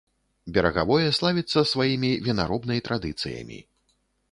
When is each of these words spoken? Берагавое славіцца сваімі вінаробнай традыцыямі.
Берагавое 0.53 1.09
славіцца 1.17 1.59
сваімі 1.73 2.11
вінаробнай 2.29 2.83
традыцыямі. 2.91 3.63